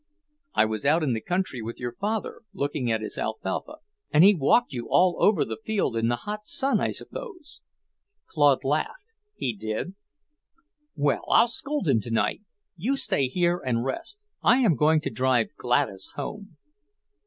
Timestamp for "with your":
1.61-1.91